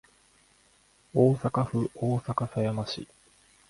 [1.13, 3.07] 大阪府大阪狭山市